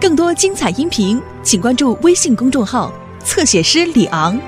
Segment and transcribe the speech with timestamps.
[0.00, 2.92] 更多精彩音频，请关注微信公众号
[3.24, 4.40] “侧写师李昂”。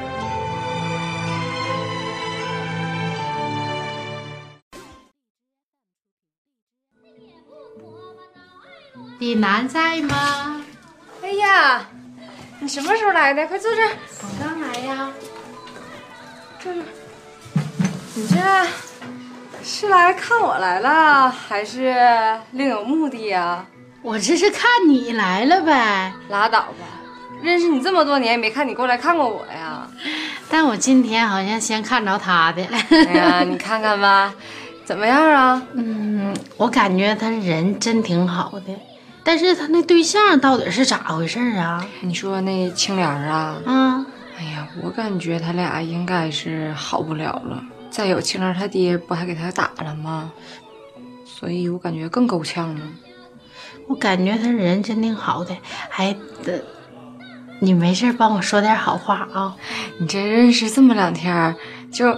[9.19, 10.65] 李楠在吗？
[11.21, 11.85] 哎呀，
[12.61, 13.45] 你什么时候来的？
[13.49, 13.91] 快坐这儿。
[14.23, 15.11] 我刚来呀。
[16.61, 16.85] 坐这儿。
[18.15, 18.37] 你这
[19.65, 21.93] 是来看我来了，还是
[22.53, 23.67] 另有目的呀？
[24.03, 26.13] 我这是看你来了呗。
[26.31, 26.87] 拉倒吧，
[27.43, 29.87] 认识你这么多年，也没看你过来看过我呀。
[30.49, 32.63] 但我今天好像先看着他的。
[32.91, 34.35] 哎呀， 你看看吧，
[34.85, 35.63] 怎么样啊？
[35.75, 38.75] 嗯，我感觉他人真挺好的，
[39.23, 41.87] 但是他那对象到底是咋回事啊？
[42.01, 43.61] 你说那青莲啊？
[43.67, 44.07] 啊，
[44.39, 47.63] 哎呀，我感觉他俩应该是好不了了。
[47.91, 50.33] 再有，青莲他爹不还给他打了吗？
[51.25, 52.81] 所以我感觉更够呛了。
[53.91, 55.53] 我感觉他人真挺好的，
[55.89, 56.13] 还
[56.45, 56.63] 的
[57.59, 59.57] 你没事帮我说点好话啊？
[59.99, 61.57] 你这认识这么两天，
[61.91, 62.17] 就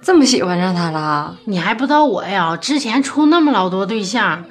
[0.00, 1.36] 这么喜欢上他了？
[1.46, 2.56] 你还不知道我呀？
[2.56, 4.44] 之前处那么老多对象，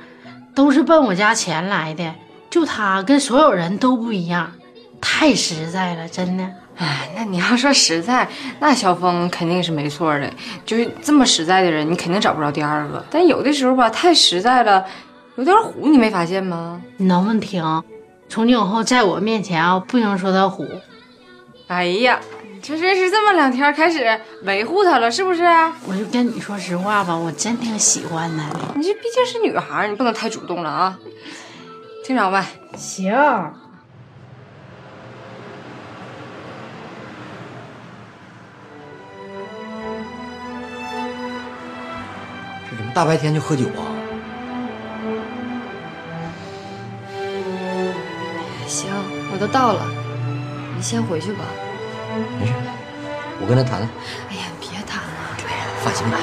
[0.53, 2.13] 都是奔我家钱来的，
[2.49, 4.52] 就他跟所有人都不一样，
[4.99, 6.43] 太实在了，真的。
[6.75, 8.27] 哎，那你要说实在，
[8.59, 10.30] 那小峰肯定是没错的。
[10.65, 13.02] 就是这么实在的人，你肯定找不着第二个。
[13.09, 14.85] 但有的时候吧，太实在了，
[15.35, 16.81] 有点虎，你没发现吗？
[16.97, 17.63] 你能不能听？
[18.27, 20.67] 从今以后，在我面前啊，不能说他虎。
[21.67, 22.19] 哎呀，
[22.53, 25.44] 你这认识这么两天，开始维护他了，是不是？
[25.88, 28.59] 我就跟你说实话吧，我真挺喜欢他的。
[28.75, 30.99] 你这毕竟是女孩，你不能太主动了啊。
[32.03, 33.14] 听着吧，行。
[42.69, 43.88] 这怎么大白天就喝酒啊？
[48.69, 48.87] 行，
[49.33, 49.81] 我都到了，
[50.77, 51.43] 你先回去吧。
[52.39, 52.53] 没事，
[53.41, 53.89] 我跟他谈谈。
[54.30, 55.09] 哎呀，别谈了。
[55.37, 56.17] 对呀，放心吧。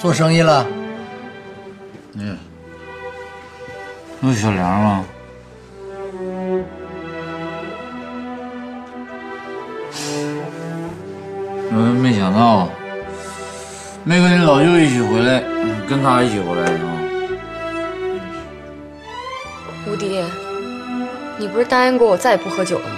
[0.00, 0.66] 做生意了？
[2.14, 2.36] 嗯，
[4.20, 5.04] 有小梁吗？
[11.74, 12.68] 嗯，没想到，
[14.04, 15.42] 没跟你老舅一起回来，
[15.88, 16.92] 跟他一起回来的啊。
[19.86, 20.22] 吴迪，
[21.38, 22.96] 你不是答应过我再也不喝酒了吗？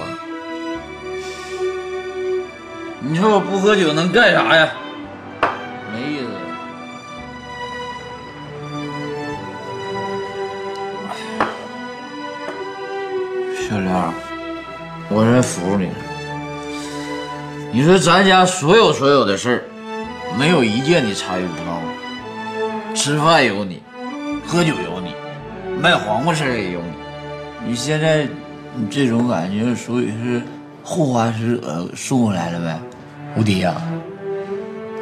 [2.98, 4.68] 你说我不喝酒能干啥呀？
[5.92, 6.26] 没意思。
[13.68, 14.12] 小梁，
[15.10, 15.94] 我真服你了。
[17.74, 19.64] 你说咱家所有所有的事儿，
[20.38, 22.94] 没有一件你参与不到。
[22.94, 23.82] 吃饭有你，
[24.46, 25.12] 喝酒有你，
[25.80, 27.66] 卖黄瓜事儿也有你。
[27.66, 28.28] 你现在
[28.76, 30.40] 你这种感觉，属于是
[30.84, 32.78] 后花使者送过来了呗？
[33.36, 33.74] 吴迪呀、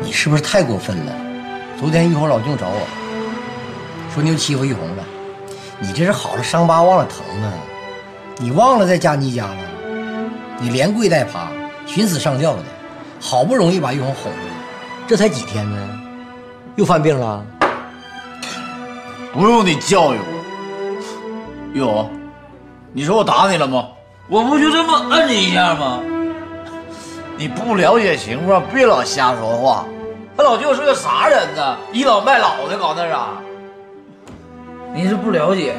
[0.00, 1.12] 你是不是太过分了？
[1.78, 2.86] 昨天玉红老舅找我，
[4.14, 5.04] 说你又欺负玉红了，
[5.78, 7.52] 你这是好了伤疤忘了疼啊！
[8.38, 9.58] 你忘了在佳妮家了？
[10.58, 11.50] 你连跪带爬，
[11.86, 12.62] 寻死上吊的，
[13.20, 14.54] 好不容易把玉红哄回来，
[15.06, 15.76] 这才几天呢，
[16.76, 17.44] 又犯病了？
[19.32, 21.72] 不用你教育我。
[21.72, 22.10] 玉红，
[22.92, 23.88] 你说我打你了吗？
[24.28, 26.00] 我不就这么摁你一下吗？
[27.36, 29.84] 你不了解情况，别老瞎说话。
[30.36, 31.76] 他老舅是个啥人呢？
[31.92, 33.28] 倚老卖老的，搞那啥。
[34.94, 35.74] 你是不了解，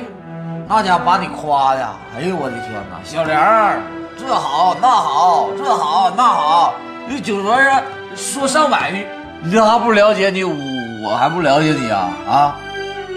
[0.67, 2.99] 那家把你夸的，哎呦我的天哪！
[3.03, 3.79] 小梁儿，
[4.17, 6.73] 这好那好，这好那好，
[7.07, 7.81] 你酒桌上
[8.15, 9.05] 说上百句，
[9.41, 12.55] 你这还不了解你，我还不了解你啊啊！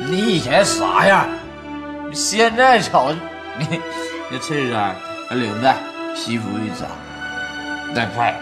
[0.08, 1.26] 你以前啥样？
[2.12, 3.12] 现在瞅
[3.58, 3.80] 你，
[4.30, 4.94] 那衬衫、
[5.30, 5.76] 那领带、
[6.14, 6.86] 西服一扎，
[7.94, 8.34] 再快，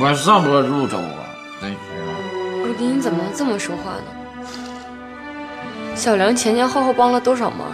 [0.00, 1.20] 我上多入周啊！
[1.60, 2.14] 真是啊！
[2.64, 4.04] 吴迪，你怎么能这么说话呢？
[5.94, 7.68] 小梁前前后后帮了多少忙，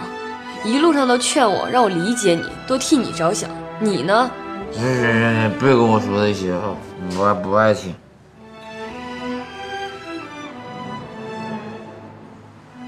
[0.63, 3.49] 一路上都劝我，让我理解你，多替你着想。
[3.79, 4.29] 你呢？
[4.71, 6.75] 行行行行，别跟我说那些啊，
[7.17, 7.95] 我还不爱听。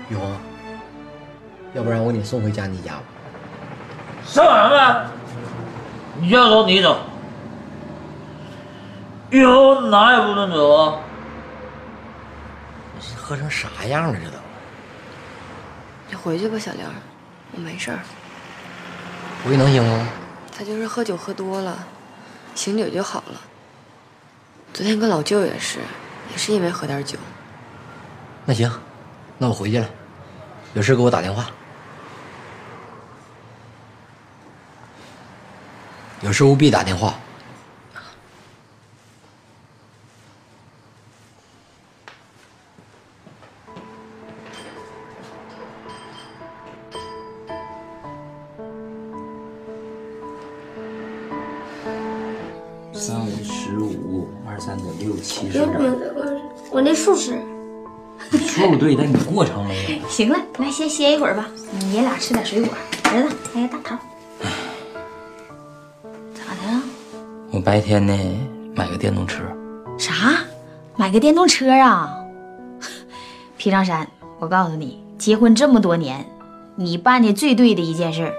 [0.09, 0.29] 玉红，
[1.73, 3.03] 要不然我给你送回家，你家吧。
[4.25, 5.11] 上什么？
[6.19, 6.99] 你要走你走，
[9.31, 10.99] 以后哪也不能走啊！
[13.17, 14.19] 喝成啥样了？
[14.21, 14.37] 这都
[16.09, 16.85] 你回去吧，小玲，
[17.53, 17.99] 我没事儿。
[19.45, 20.07] 回去能行吗？
[20.61, 21.87] 他就是喝酒喝多了，
[22.53, 23.41] 醒酒就好了。
[24.71, 25.79] 昨天跟老舅也是，
[26.31, 27.17] 也是因为喝点酒。
[28.45, 28.71] 那行，
[29.39, 29.89] 那我回去了，
[30.75, 31.49] 有事给我打电话。
[36.21, 37.15] 有事务必打电话。
[53.51, 57.37] 十五，二三得六七不十我我那数是。
[58.31, 60.07] 数对，但你过程没有。
[60.07, 61.49] 行了，来先歇一会儿吧。
[61.77, 62.73] 你爷俩吃点水果。
[63.11, 63.97] 儿子，来个大桃。
[66.33, 66.81] 咋的了？
[67.51, 68.17] 我白天呢
[68.73, 69.43] 买个电动车，
[69.97, 70.37] 啥？
[70.95, 72.15] 买个电动车啊？
[73.57, 74.07] 皮长山，
[74.39, 76.25] 我告诉你，结婚这么多年，
[76.77, 78.31] 你办的最对的一件事，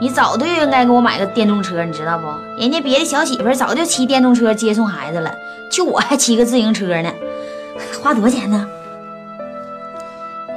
[0.00, 2.26] 你早就应该给我买个电动车，你知道不？
[2.58, 5.30] 人家别的小媳妇早就骑电动车接送孩子了，
[5.70, 7.12] 就我还骑个自行车呢，
[8.02, 8.66] 花多少钱呢？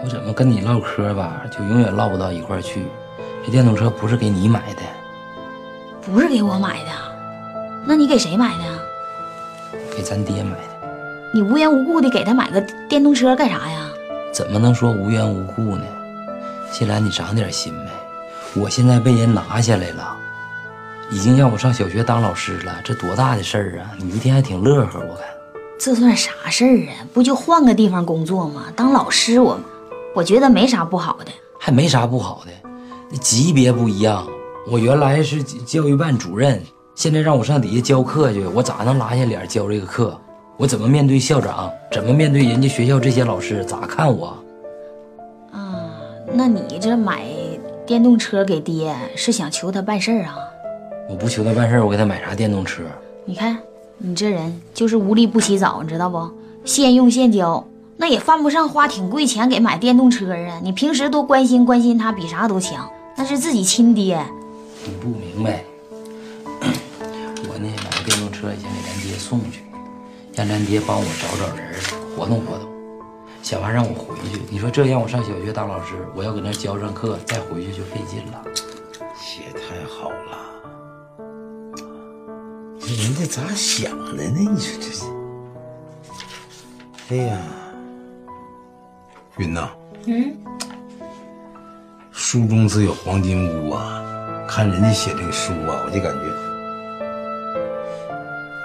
[0.01, 2.85] 我怎么跟你唠嗑吧，就永远唠不到一块儿去。
[3.45, 4.81] 这电动车不是给你买的，
[6.01, 6.91] 不是给我买的，
[7.85, 8.63] 那你给谁买的？
[9.93, 10.87] 给咱爹买的。
[11.33, 13.89] 你无缘无故的给他买个电动车干啥呀？
[14.33, 15.83] 怎么能说无缘无故呢？
[16.71, 17.91] 新兰，你长点心呗。
[18.55, 20.15] 我现在被人拿下来了，
[21.09, 23.91] 已经让我上小学当老师了，这多大的事儿啊！
[23.97, 25.25] 你一天还挺乐呵，我看。
[25.79, 27.01] 这算啥事儿啊？
[27.13, 28.65] 不就换个地方工作吗？
[28.75, 29.59] 当老师我，
[30.15, 31.31] 我觉得没啥不好的。
[31.59, 32.69] 还没啥不好的，
[33.09, 34.27] 那级别不一样。
[34.69, 36.61] 我原来是教育办主任，
[36.93, 40.15] 现在让我上底下教课去，我咋能拉下脸教这个课？
[40.57, 41.71] 我怎么面对校长？
[41.91, 43.65] 怎么面对人家学校这些老师？
[43.65, 44.27] 咋看我？
[45.51, 45.89] 啊，
[46.31, 47.25] 那你这买
[47.93, 50.35] 电动车给爹是想求他办事儿啊？
[51.07, 52.81] 我不求他办事儿，我给他买啥电动车？
[53.23, 53.55] 你看
[53.99, 56.27] 你这人就是无利不起早，你知道不？
[56.65, 57.63] 现用现交，
[57.97, 60.59] 那也犯不上花挺贵钱给买电动车啊。
[60.63, 62.89] 你平时多关心关心他，比啥都强。
[63.15, 64.19] 那是自己亲爹，
[64.83, 65.63] 你不明白。
[67.47, 69.61] 我呢，买个电动车先给咱爹送去，
[70.33, 71.75] 让咱爹帮我找找人，
[72.17, 72.72] 活动活动。
[73.43, 78.41] 想完让我回去，你说这让我上小学当老师，我要搁那儿教上课，再回去就费劲了。
[79.19, 80.37] 写太好了，
[82.79, 84.49] 这人家咋想的呢？
[84.49, 85.03] 你说这是？
[87.09, 87.37] 哎呀，
[89.35, 89.69] 云呐，
[90.05, 90.37] 嗯，
[92.13, 94.01] 书中自有黄金屋啊！
[94.47, 96.21] 看人家写这个书啊，我就感觉，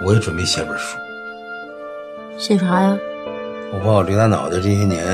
[0.06, 0.96] 我也准备写本书。
[2.38, 2.96] 写啥呀？
[3.72, 5.04] 我把我刘大脑袋这些年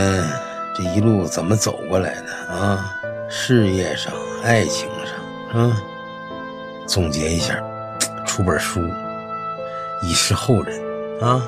[0.74, 2.94] 这一路怎么走过来的啊，
[3.28, 4.12] 事业上、
[4.42, 4.88] 爱情
[5.52, 5.76] 上，啊，
[6.86, 7.56] 总结一下，
[8.24, 8.80] 出本书，
[10.02, 10.80] 以示后人
[11.20, 11.42] 啊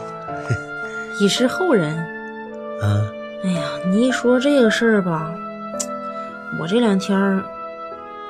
[1.20, 1.96] 以示后人。
[2.82, 3.08] 啊！
[3.42, 5.32] 哎呀，你一说这个事儿吧，
[6.60, 7.42] 我这两天儿，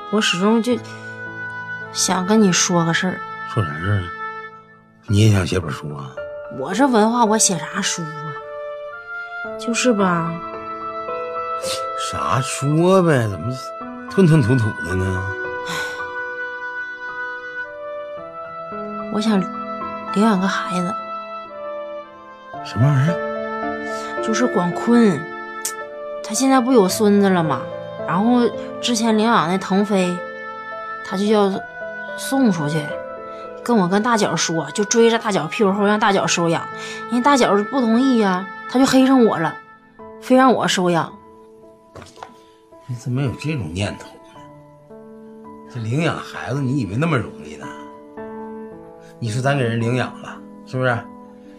[0.09, 0.77] 我始终就
[1.91, 3.19] 想跟你说个事儿。
[3.53, 4.03] 说啥事儿啊？
[5.07, 6.11] 你也想写本书啊？
[6.57, 8.36] 我这文化，我写啥书啊？
[9.59, 10.31] 就是吧，
[12.11, 13.27] 啥说呗？
[13.27, 13.53] 怎么
[14.09, 15.23] 吞吞吐吐的呢？
[19.13, 19.39] 我想
[20.13, 20.93] 领养个孩子，
[22.63, 24.21] 什么玩意儿？
[24.23, 25.19] 就是广坤，
[26.23, 27.61] 他现在不有孙子了吗？
[28.07, 28.47] 然后
[28.79, 30.15] 之前领养那腾飞，
[31.05, 31.51] 他就要
[32.15, 32.85] 送出去，
[33.63, 36.67] 跟我跟大脚说，就追着大脚屁股后让大脚收养，
[37.11, 39.55] 人大脚不同意呀、他就黑上我了，
[40.21, 41.11] 非让我收养。
[42.85, 44.95] 你怎么有这种念头呢？
[45.73, 47.65] 这领养孩子，你以为那么容易呢？
[49.19, 50.97] 你说咱给人领养了，是不是？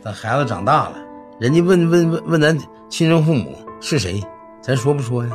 [0.03, 0.97] 等孩子长大了，
[1.41, 2.57] 人家问问问问咱
[2.89, 4.23] 亲生父母是谁，
[4.63, 5.31] 咱说不说呀？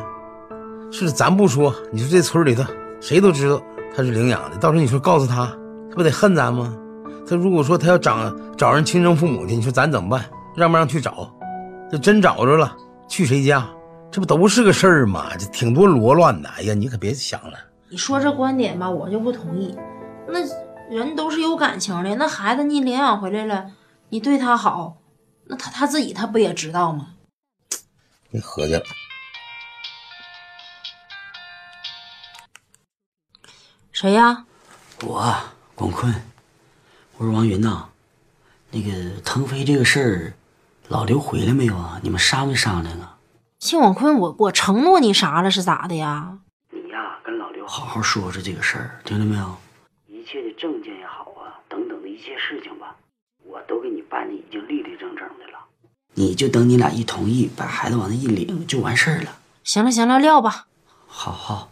[0.92, 2.63] 是咱不说，你说这村里头
[3.01, 3.62] 谁都知道
[3.96, 5.48] 他是领养的，到时候你说告诉他，
[5.89, 6.75] 他不得恨咱吗？
[7.27, 10.24] 他如果说他要找找人亲生父母去，你说咱怎么办？
[10.56, 11.30] 让不让去找？
[11.94, 12.76] 这真找着了，
[13.08, 13.70] 去谁家？
[14.12, 15.38] 这不都是个事儿吗？
[15.38, 16.50] 这挺多罗乱的。
[16.50, 17.60] 哎呀，你可别想了。
[17.88, 19.78] 你说这观点吧，我就不同意。
[20.28, 20.40] 那
[20.90, 23.70] 人都是有感情的，那孩子你领养回来了，
[24.10, 24.98] 你对他好，
[25.46, 27.10] 那他他自己他不也知道吗？
[28.32, 28.82] 你合计了，
[33.92, 34.46] 谁呀？
[35.04, 36.12] 我啊广坤，
[37.18, 37.88] 我说王云呐，
[38.72, 40.34] 那个腾飞这个事儿，
[40.94, 42.00] 老刘回来没有啊？
[42.04, 43.18] 你们商没商量啊？
[43.58, 46.38] 谢广坤，我我承诺你啥了是咋的呀？
[46.70, 49.58] 你呀跟老刘好好说说这个事儿，听到没有？
[50.06, 52.96] 一切切的证件也好啊，等等的一切事情吧，
[53.44, 55.60] 我都给你办的已经立立正正的了。
[56.14, 59.38] 你就等你俩一同意，把孩子往那一领就完事儿了。
[59.64, 60.68] 行了行了，撂吧。
[61.08, 61.70] 好好，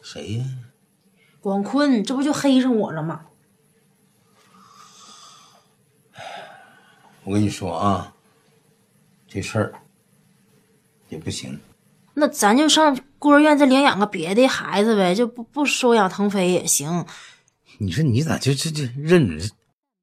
[0.00, 0.44] 谁呀？
[1.40, 3.26] 广坤，这不就黑上我了吗？
[7.26, 8.14] 我跟你说啊，
[9.26, 9.74] 这事儿
[11.08, 11.58] 也不行。
[12.14, 17.04] 那咱就上孤儿院再领养个别的孩子呗，就不不收养腾飞也行。
[17.78, 19.50] 你说你咋就这这认准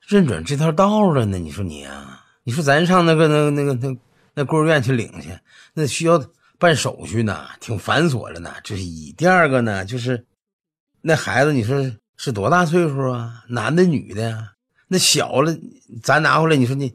[0.05, 1.39] 认准这条道了呢？
[1.39, 3.97] 你说你啊，你说咱上那个那个那个那
[4.33, 5.29] 那孤儿院去领去，
[5.73, 6.21] 那需要
[6.59, 8.53] 办手续呢，挺繁琐的呢。
[8.65, 10.25] 这是一，第二个呢，就是
[11.01, 13.45] 那孩子，你说是多大岁数啊？
[13.47, 14.49] 男的女的呀？
[14.89, 15.57] 那小了，
[16.03, 16.93] 咱拿回来，你说你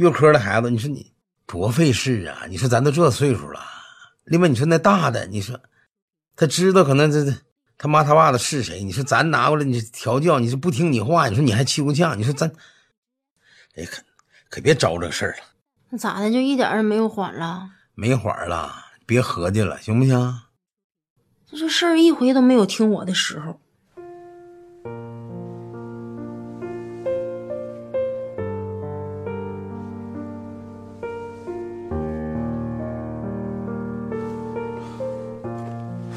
[0.00, 1.12] 月科的孩子，你说你
[1.44, 2.46] 多费事啊！
[2.48, 3.60] 你说咱都这岁数了，
[4.24, 5.60] 另外你说那大的，你说
[6.34, 7.36] 他知道可能这这
[7.76, 8.82] 他妈他爸的是谁？
[8.82, 12.18] 你说咱拿过来，你调教，你说不听你话，你说你还气不呛？
[12.18, 12.50] 你说咱，
[13.76, 14.02] 哎，可
[14.48, 15.44] 可别招这事儿了，
[15.90, 16.32] 那咋的？
[16.32, 17.68] 就一点儿也没有缓了？
[17.94, 20.40] 没缓了，别合计了，行不行？
[21.46, 23.60] 这这事儿一回都没有听我的时候。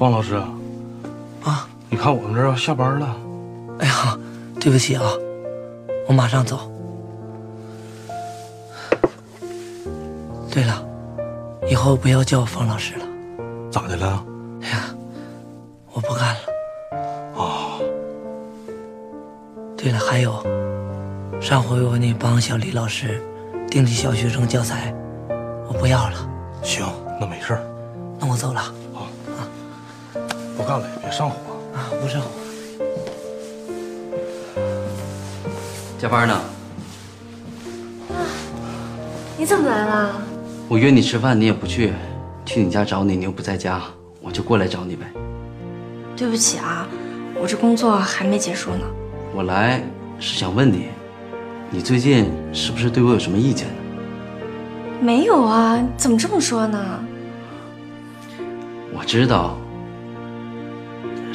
[0.03, 0.36] 方老师，
[1.45, 3.15] 啊，你看我们这儿要下班了。
[3.79, 4.19] 哎呀，
[4.60, 5.03] 对不起啊，
[6.10, 6.69] 我马上走。
[10.51, 10.83] 对了，
[11.69, 13.05] 以后不要叫我方老师了。
[13.72, 14.25] 咋的了？
[14.63, 14.93] 哎呀，
[15.93, 16.41] 我不干了。
[17.36, 17.79] 哦。
[19.77, 20.33] 对了，还有，
[21.39, 23.24] 上回我给你帮小李老师
[23.69, 24.93] 订的小学生教材，
[25.65, 26.29] 我不要了。
[26.62, 26.86] 行，
[27.22, 27.63] 那没事儿。
[28.19, 28.62] 那我走了。
[30.63, 31.36] 不干了，别上火
[31.75, 31.91] 啊！
[32.01, 32.29] 不上火。
[36.00, 36.39] 加班呢？
[39.38, 40.22] 你怎么来了？
[40.70, 41.89] 我约你吃饭，你也不去；
[42.46, 43.82] 去你家找你，你又不在家，
[44.22, 45.05] 我就过来找你呗。
[46.15, 46.88] 对不起啊，
[47.36, 48.86] 我这工作还没结束呢。
[49.36, 49.84] 我来
[50.17, 50.88] 是想问你，
[51.72, 53.74] 你最近是不是对我有什么意见呢？
[55.01, 56.79] 没有啊，怎么这么说呢？
[58.93, 59.58] 我知道。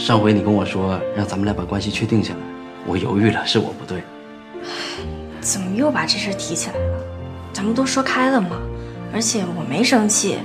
[0.08, 2.40] 上回你跟我说让咱们俩把关系确定下来，
[2.86, 4.02] 我犹豫了，是我不对。
[5.38, 7.04] 怎么又把这事提起来了？
[7.52, 8.56] 咱们都说开了嘛，
[9.12, 10.38] 而且我没生气，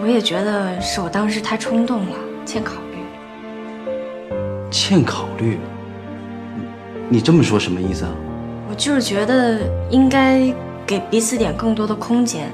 [0.00, 4.68] 我也觉得是我当时太冲动了，欠考虑。
[4.68, 5.60] 欠考虑？
[7.08, 8.10] 你这么说什么意思啊？
[8.68, 9.60] 我就是觉得
[9.90, 10.52] 应该
[10.84, 12.50] 给彼此点更多的空间，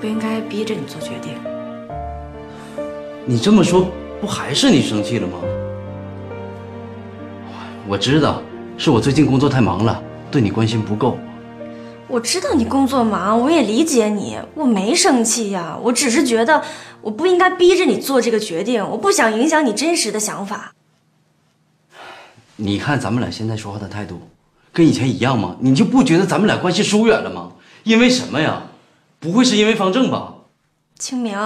[0.00, 1.34] 不应该逼着你做决定。
[3.26, 3.88] 你这么说，
[4.20, 5.38] 不还是你生气了吗？
[7.88, 8.40] 我知道，
[8.78, 11.18] 是我最近工作太忙了，对你关心不够。
[12.06, 16.62] 我知道你工作忙，我也理解你，我没生气呀，我只是觉得
[17.00, 20.72] 我不应该逼着你做这个决定，我不想影响你真实的想法。
[22.56, 24.20] 你看咱们俩现在说话的态度，
[24.72, 25.56] 跟以前一样吗？
[25.58, 27.52] 你就不觉得咱们俩关系疏远了吗？
[27.82, 28.62] 因为什么呀？
[29.18, 30.34] 不会是因为方正吧？
[30.98, 31.36] 清明，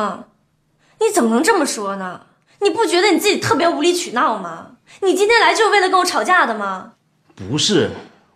[1.00, 2.20] 你怎么能这么说呢？
[2.60, 4.76] 你不觉得你自己特别无理取闹吗？
[5.02, 6.94] 你今天来就是为了跟我吵架的吗？
[7.34, 7.90] 不是，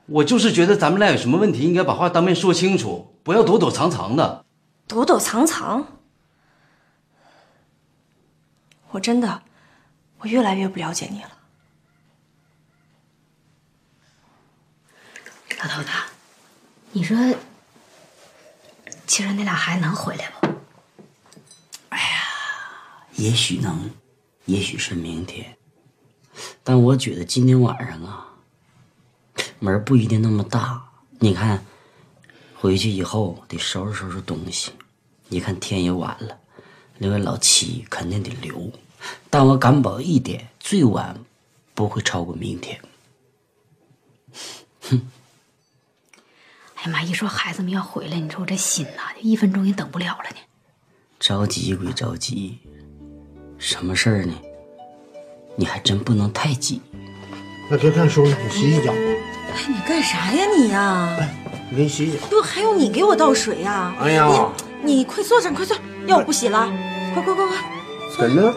[0.07, 4.45] 我就是觉得咱们俩有什么问题，应该把话当面说清楚，不要躲躲藏藏的。
[4.87, 5.87] 躲躲藏藏？
[8.91, 9.43] 我真的，
[10.19, 11.31] 我越来越不了解你了。
[15.63, 15.89] 老头子，
[16.93, 17.17] 你说，
[19.07, 20.49] 其实那俩孩子能回来不？
[21.91, 22.05] 哎呀，
[23.17, 23.91] 也许能，
[24.51, 25.57] 也许是明天。
[26.65, 28.27] 但我觉得今天晚上啊，
[29.61, 30.83] 门不一定那么大。
[31.21, 31.65] 你看，
[32.57, 34.73] 回去以后得收拾收拾东西。
[35.29, 36.37] 你看天也晚了，
[36.99, 38.73] 那位老七肯定得留。
[39.31, 41.25] 但我敢保一点，最晚
[41.75, 42.81] 不会超过明天。
[44.83, 45.11] 哼！
[46.75, 47.03] 哎呀妈！
[47.03, 50.37] 一说孩子们要回来，你说我这心呐，就一分钟也等不了了呢。
[51.21, 52.59] 着急归着急，
[53.61, 54.33] 什么事儿呢？
[55.55, 56.81] 你还真不能太急。
[57.71, 58.91] 那别看书了，你洗洗脚。
[58.91, 61.15] 哎，你干啥呀你呀？
[61.21, 61.29] 哎，
[61.71, 62.27] 我给你洗洗脚。
[62.31, 63.95] 不，还用你给我倒水呀？
[64.01, 64.27] 哎呀，
[64.83, 65.77] 你你快坐上，快坐，
[66.07, 66.73] 要我不洗了，
[67.13, 67.57] 快快快快，
[68.17, 68.51] 怎的？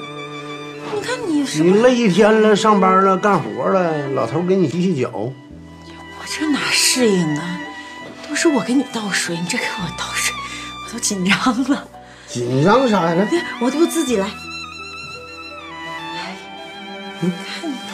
[0.96, 5.12] 你看你是你累一天了，上班了，干活了，老头给你洗洗脚。
[5.14, 5.34] 我
[6.26, 7.60] 这哪适应啊？
[8.30, 10.34] 都是我给你倒水，你这给我倒水，
[10.88, 11.86] 我都紧张了。
[12.26, 13.28] 紧张啥呀？
[13.60, 14.30] 我都自己来。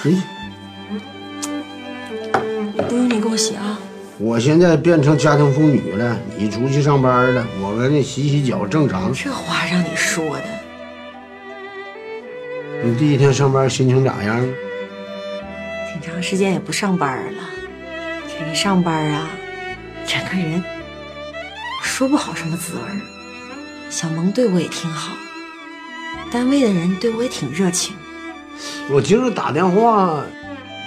[0.02, 0.22] 可以。
[2.88, 3.80] 不用你给我洗啊。
[4.18, 9.14] 我现在变成家庭妇女了，你出去上班了，我给你洗洗脚正常。
[9.14, 10.44] 这话让你说的，
[12.84, 14.42] 你第一天上班心情咋样？
[15.92, 17.44] 挺长时间也不上班了，
[18.28, 19.30] 这一上班啊，
[20.06, 20.62] 整个人
[21.82, 23.00] 说不好什么滋味儿。
[23.90, 25.14] 小萌对我也挺好，
[26.30, 27.96] 单位的人对我也挺热情。
[28.89, 30.24] 我今儿打电话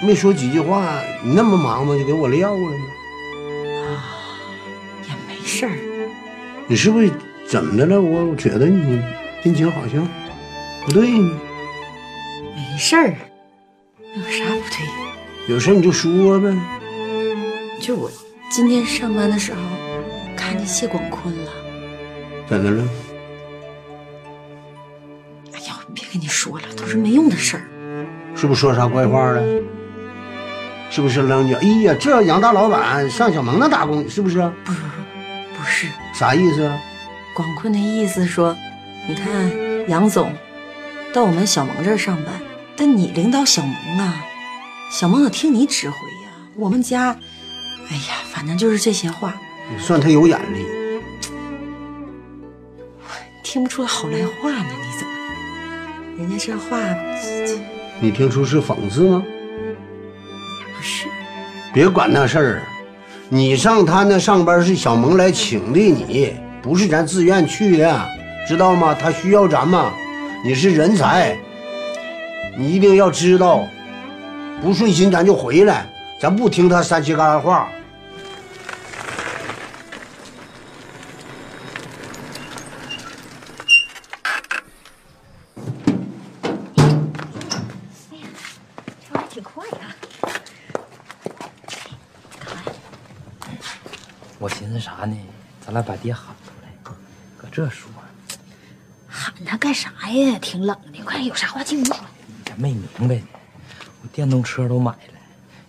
[0.01, 1.95] 没说几句话，你那么忙吗？
[1.97, 2.77] 就给我撂了呢？
[3.87, 4.03] 啊
[5.07, 5.71] 也没事儿，
[6.67, 7.11] 你是不是
[7.47, 8.01] 怎么的了？
[8.01, 9.01] 我我觉得你
[9.41, 10.07] 心情好像
[10.85, 11.39] 不对呢。
[12.55, 13.15] 没事儿，
[14.15, 15.53] 有啥不对？
[15.53, 16.53] 有事你就说呗。
[17.81, 18.09] 就我
[18.49, 19.59] 今天上班的时候
[20.37, 21.51] 看见谢广坤了。
[22.47, 22.83] 怎的了？
[25.93, 27.63] 别跟你说了，都是没用的事儿。
[28.35, 29.41] 是不是说啥怪话了？
[30.89, 31.53] 是不是扔你？
[31.53, 34.39] 哎呀，这杨大老板上小萌那打工，是不是？
[34.63, 35.87] 不不不不是。
[36.13, 36.71] 啥意思？
[37.35, 38.55] 广坤的意思说，
[39.07, 39.51] 你看
[39.89, 40.31] 杨总
[41.11, 42.33] 到我们小萌这儿上班，
[42.77, 44.23] 但你领导小萌啊，
[44.91, 46.29] 小萌得听你指挥呀。
[46.55, 47.17] 我们家，
[47.89, 49.33] 哎呀，反正就是这些话。
[49.79, 50.65] 算他有眼力。
[53.43, 54.69] 听不出来好赖话呢？
[54.69, 54.92] 你？
[56.23, 56.77] 人家这话，
[57.99, 59.21] 你听出是讽刺吗？
[60.77, 61.07] 不是。
[61.73, 62.61] 别管那事儿，
[63.27, 68.09] 你上他那上班是小萌来请的你，不是咱自愿去的，
[68.47, 68.95] 知道吗？
[68.97, 69.83] 他需要咱们，
[70.45, 71.37] 你是人才，
[72.57, 73.67] 你一定要知道。
[74.61, 75.85] 不顺心咱就回来，
[76.21, 77.67] 咱不听他三七嘎话。
[97.53, 97.87] 这说，
[99.07, 100.39] 喊他干啥呀？
[100.39, 101.95] 挺冷的，快有啥话进屋说。
[102.27, 103.27] 你还没明白呢？
[104.01, 105.19] 我电动车都买了，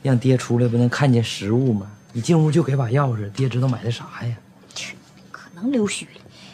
[0.03, 1.87] 让爹出来不能看见实物吗？
[2.15, 4.35] 你进屋就给把钥匙，爹知道买的啥呀？
[4.75, 4.97] 去
[5.31, 6.13] 可能溜须了。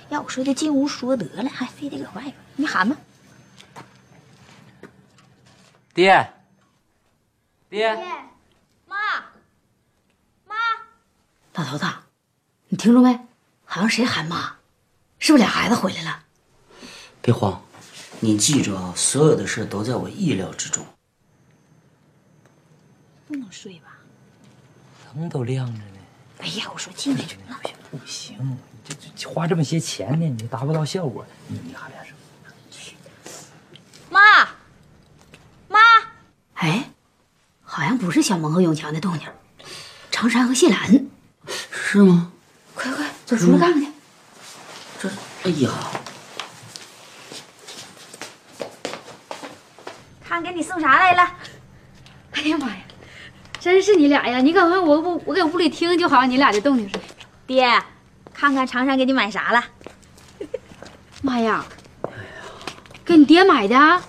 [0.09, 2.35] 要我说就进屋说得了，还非得搁外边。
[2.57, 2.97] 你喊吧。
[5.95, 6.29] 爹，
[7.69, 7.95] 爹，
[8.89, 8.97] 妈，
[10.45, 10.57] 妈
[11.55, 11.87] 老头子，
[12.67, 13.17] 你听着没？
[13.65, 14.57] 好像谁喊妈？
[15.21, 16.25] 是不是俩孩子回来了？
[17.21, 17.63] 别慌，
[18.21, 20.85] 你记住啊，所有的事都在我意料之中。
[23.29, 23.99] 不能睡吧？
[25.15, 25.85] 灯都亮着呢。
[26.39, 27.75] 哎呀，我说进去闹去。
[27.91, 31.25] 不行，这这花这么些钱呢，你达不到效果。
[31.49, 32.19] 你你还点什么？
[34.09, 34.49] 妈，
[35.69, 35.79] 妈，
[36.55, 36.91] 哎，
[37.63, 39.29] 好像不是小萌和永强的动静，
[40.11, 41.07] 长山和谢兰。
[41.71, 42.33] 是吗？
[42.75, 43.90] 快快走出来看看去。
[45.43, 45.71] 这，哎呀，
[50.23, 51.31] 看给你送啥来了？
[52.33, 52.77] 哎呀妈呀，
[53.59, 54.39] 真是你俩呀！
[54.41, 57.01] 你赶快我我我给屋里听，就好像你俩的动静似的。
[57.47, 57.83] 爹，
[58.33, 59.65] 看看长山给你买啥了？
[61.23, 61.65] 妈呀，
[63.05, 64.03] 给你爹买的啊？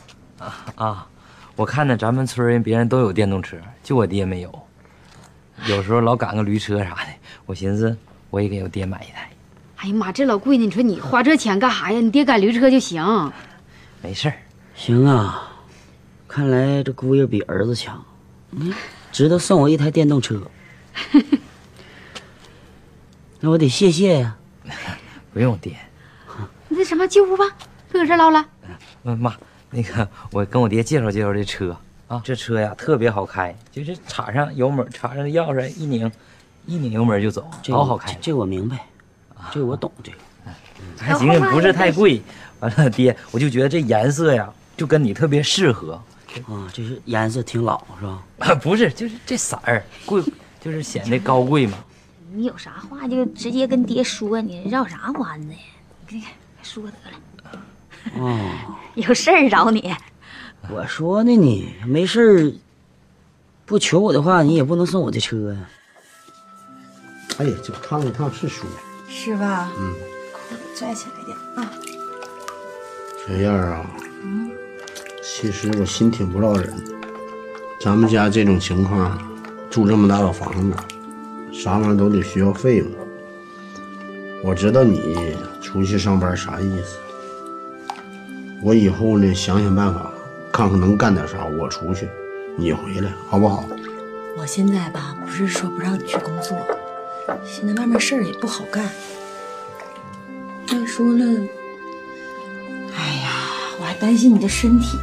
[0.75, 1.07] 啊，
[1.55, 4.67] 我看着咱们村人别人都有电动车，就我爹没有。
[5.65, 7.07] 有时候老赶个驴车啥的，
[7.45, 7.97] 我寻思
[8.29, 9.30] 我也给我爹买一台。
[9.83, 10.65] 哎呀妈，这老贵呢！
[10.65, 11.99] 你说你花这钱干啥呀？
[11.99, 13.03] 你爹赶驴车就行。
[14.03, 14.35] 没事儿，
[14.75, 15.51] 行啊，
[16.27, 18.05] 看来这姑爷比儿子强，
[18.51, 18.71] 嗯，
[19.11, 20.39] 知道送我一台电动车。
[23.39, 24.37] 那我得谢谢呀。
[25.33, 25.75] 不用爹。
[26.69, 27.43] 你那什么进屋吧，
[27.91, 28.45] 别搁这唠了。
[29.03, 29.33] 嗯妈，
[29.71, 31.75] 那个我跟我爹介绍介绍这车
[32.07, 36.11] 啊，这车呀特别好开，就是插上油门，插上钥匙一拧，
[36.67, 38.15] 一拧油门就走，这老好开。
[38.21, 38.85] 这我明白，
[39.51, 40.17] 这我懂这个。
[40.97, 42.21] 还行，不是太贵。
[42.59, 45.93] 完了，爹，我就觉得这颜色呀，就跟你特别适合。
[46.47, 48.55] 啊，这是颜色挺老是吧？
[48.61, 50.23] 不是，就是这色儿贵，
[50.59, 51.77] 就是显得高贵嘛。
[52.33, 55.59] 你有啥话就直接跟爹说，你绕啥弯子呀？
[56.07, 56.31] 你看
[56.63, 57.59] 说得了，
[58.17, 58.39] 哦，
[58.95, 59.93] 有事儿找你。
[60.69, 62.53] 我说呢你没事儿，
[63.65, 65.59] 不求我的话，你也不能送我的车呀。
[67.39, 68.90] 哎呀，这烫一烫是舒服。
[69.13, 69.71] 是吧？
[69.77, 69.93] 嗯，
[70.31, 71.71] 裤子拽起来点啊。
[73.27, 73.85] 小燕儿啊，
[75.21, 76.91] 其实我心挺不落忍的。
[77.79, 79.19] 咱们家这种情况，
[79.69, 80.77] 住这么大个房子，
[81.51, 82.87] 啥玩意儿都得需要费用。
[84.43, 86.97] 我知道你出去上班啥意思，
[88.63, 90.11] 我以后呢想想办法，
[90.51, 91.45] 看看看能干点啥。
[91.45, 92.07] 我出去，
[92.57, 93.65] 你回来，好不好？
[94.37, 96.57] 我现在吧，不是说不让你去工作，
[97.45, 98.89] 现在外面事儿也不好干。
[100.67, 101.25] 再说了，
[102.95, 103.31] 哎呀，
[103.79, 104.97] 我还担心你的身体。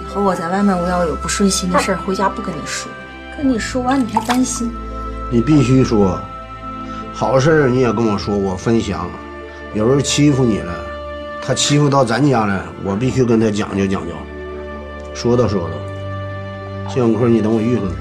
[0.00, 2.90] 以后我在外面，我要有不顺心的事儿，回家不跟你说，
[3.36, 4.72] 跟你说完你还担心。
[5.30, 6.20] 你必须说，
[7.12, 9.10] 好事儿你也跟我说，我分享。
[9.74, 10.72] 有人欺负你了，
[11.42, 14.12] 他欺负到咱家了，我必须跟他讲究讲究，
[15.14, 15.74] 说道说道。
[16.92, 17.94] 建坤，你等我遇上他。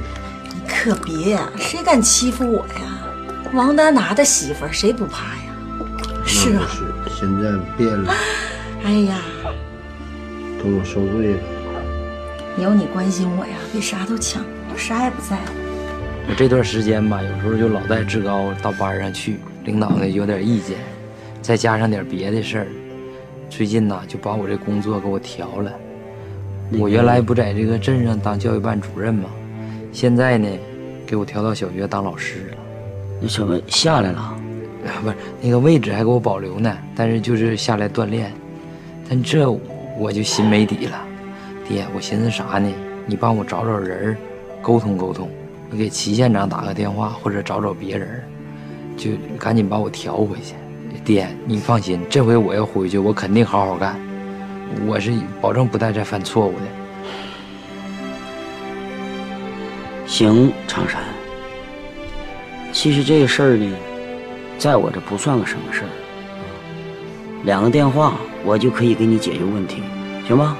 [0.53, 2.82] 你可别呀，谁敢欺负我呀？
[3.53, 5.53] 王大拿的媳妇儿，谁不怕呀？
[6.25, 8.11] 是啊，是，现在变了，
[8.83, 9.19] 哎呀，
[10.61, 11.39] 跟我受罪了。
[12.57, 15.53] 有你关心我呀，比啥都强，我啥也不在乎。
[16.27, 20.77] 我这段时间吧，有时候就老带志高到班上去，领导呢有点意见，
[21.39, 22.67] 再加上点别的事儿，
[23.51, 25.71] 最近呢就把我这工作给我调了。
[26.79, 29.29] 我原来不在这个镇上当教育办主任吗？
[29.91, 30.47] 现在呢，
[31.05, 32.51] 给我调到小学当老师
[33.23, 33.27] 了。
[33.27, 34.35] 你怎么下来了？
[35.01, 38.31] 不是那个位置还给我保留呢，但是就是下来锻炼。
[39.09, 39.49] 但这
[39.97, 40.99] 我就心没底了，
[41.67, 42.69] 爹，我寻思啥呢？
[43.05, 44.17] 你帮我找找人，
[44.61, 45.29] 沟通沟通。
[45.69, 48.21] 你给齐县长打个电话，或者找找别人，
[48.97, 50.55] 就赶紧把我调回去。
[51.05, 53.95] 爹，你放心，这回我要回去，我肯定好好干，
[54.85, 56.65] 我是保证不带再犯错误的。
[60.05, 61.01] 行，长山。
[62.83, 63.73] 其实这个事儿呢，
[64.57, 65.87] 在我这不算个什么事儿，
[67.45, 69.81] 两个电话我就可以给你解决问题，
[70.27, 70.57] 行吗？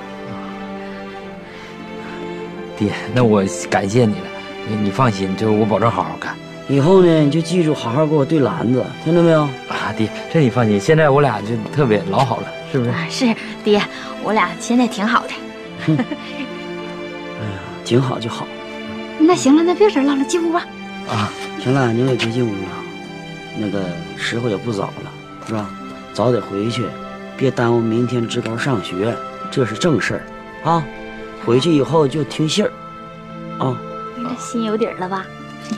[2.78, 4.28] 爹，那我感谢你了，
[4.70, 6.34] 你你放心，这我保证好好干。
[6.70, 9.42] 以后呢，你就记住好好给我对篮子，听着没有？
[9.68, 12.90] 啊，爹，这你放心，现在我俩就特别老好了，是不是？
[12.92, 13.84] 啊，是爹，
[14.24, 15.34] 我俩现在挺好的。
[15.94, 18.48] 哎呀挺好就好。
[19.20, 20.66] 那行了，那别整唠了，进屋吧。
[21.10, 21.30] 啊，
[21.64, 22.70] 行了，你也别进屋了，
[23.58, 23.80] 那个
[24.18, 25.12] 时候也不早了，
[25.48, 25.70] 是吧？
[26.14, 26.86] 早点回去，
[27.38, 29.16] 别耽误明天志高上学，
[29.50, 30.84] 这是正事儿啊。
[31.46, 32.72] 回去以后就听信儿，
[33.60, 33.78] 啊。
[34.18, 35.26] 你这心有底儿了吧？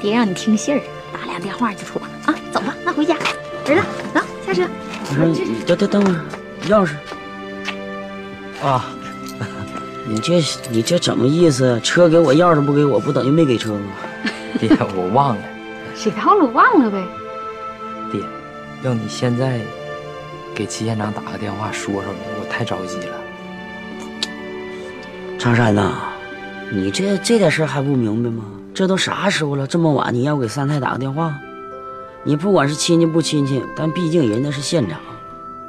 [0.02, 0.82] 爹让你听信儿，
[1.14, 2.36] 打俩电话就妥了啊！
[2.52, 3.16] 走吧，那回家。
[3.68, 3.82] 儿子，
[4.14, 4.68] 走，下车。
[5.10, 6.22] 我说你等等等会儿，
[6.68, 6.96] 钥匙。
[8.66, 8.86] 啊，
[10.08, 11.80] 你这你这怎么意思？
[11.82, 13.92] 车给我，钥匙不给我，不等于没给车吗？
[14.60, 15.42] 爹，我忘了。
[15.96, 17.04] 谁忘了忘了呗。
[18.12, 18.22] 爹，
[18.84, 19.60] 要你现在
[20.54, 23.16] 给齐县长打个电话说说呗，我太着急了。
[25.40, 25.94] 常山呐，
[26.72, 28.44] 你这这点事儿还不明白吗？
[28.74, 31.34] 这都啥时候了，这么晚你要给三太打个电话？
[32.24, 35.00] 你不管是亲戚不亲戚，但毕竟人家是县长，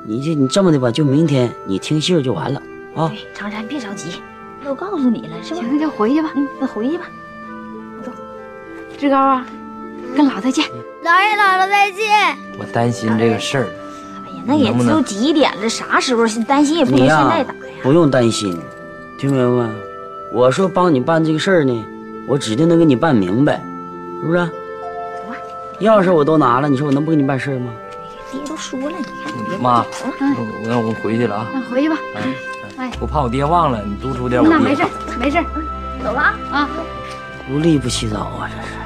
[0.04, 2.60] 你这你这么的吧，就明天你听信儿就完了
[2.96, 3.12] 啊。
[3.34, 4.22] 常山别着急，
[4.64, 5.60] 都告诉你了，是吧？
[5.60, 6.30] 行，那就回去吧。
[6.34, 7.04] 嗯，那回去吧。
[8.02, 8.10] 走，
[8.98, 9.46] 志高啊，
[10.16, 10.64] 跟姥再见。
[11.04, 12.36] 姥爷姥姥再见。
[12.58, 13.66] 我担心这个事儿。
[14.24, 17.54] 哎呀，那也都几点了，啥时候担心也不能现在打呀。
[17.82, 18.58] 不用担心，
[19.18, 19.70] 听明白没？
[20.32, 21.84] 我说帮你办这个事儿呢，
[22.26, 23.62] 我指定能给你办明白，
[24.20, 24.38] 是不是？
[24.38, 24.52] 走
[25.28, 25.36] 吧
[25.80, 27.72] 钥匙我都拿了，你说我能不给你办事儿吗？
[28.32, 31.46] 爹都说了，你看你别妈，我我那我回去了啊。
[31.52, 31.96] 那回去吧。
[32.78, 34.48] 哎，我怕我爹忘了，你督促点我。
[34.48, 34.82] 那没事
[35.18, 35.38] 没事，
[36.02, 36.68] 走了啊啊！
[37.48, 38.85] 不立不起早啊，这是。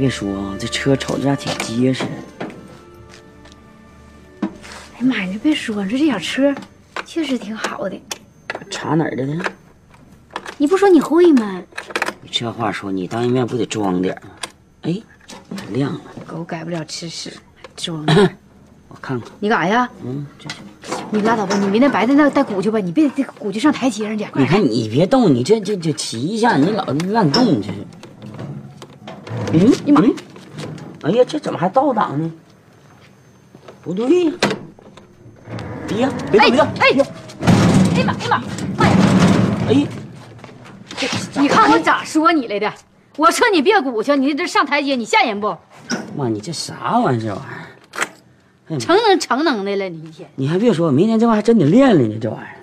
[0.00, 2.04] 别说啊，这车瞅着还挺结实。
[4.40, 6.54] 哎呀妈呀，你别说，你说这小车
[7.04, 8.00] 确实挺好的。
[8.70, 9.44] 查哪儿的呢？
[10.56, 11.62] 你不说你会吗？
[12.22, 14.30] 你这话说，你当一面不得装点吗？
[14.80, 14.96] 哎，
[15.54, 16.00] 还亮了。
[16.26, 17.30] 狗改不了吃屎，
[17.76, 18.02] 装。
[18.88, 19.30] 我看看。
[19.38, 19.90] 你干啥呀？
[20.02, 20.48] 嗯，这
[21.10, 24.26] 你拉倒吧，你明天白天那带鼓去吧，你别这个鼓去上台阶上去。
[24.34, 27.86] 你看你别动，你这这这骑一下，你老乱动这是。
[29.52, 30.02] 嗯，哎妈！
[31.02, 32.30] 哎呀，这怎么还倒档呢？
[33.82, 34.32] 不对呀！
[35.88, 36.68] 哎呀，别动别动！
[36.78, 37.04] 哎呀，
[37.96, 38.38] 哎妈哎妈
[38.76, 38.92] 妈呀！
[39.68, 39.86] 哎，
[41.34, 42.72] 你看我咋说你来的？
[43.16, 45.56] 我说你别鼓去，你这上台阶，你吓人不？
[46.16, 47.20] 妈，你这啥玩意儿？
[47.20, 48.78] 这玩意儿。
[48.78, 50.30] 成能成能的了，你一天。
[50.36, 52.56] 你还别说，明天这玩意儿还真得练练呢，这玩意儿。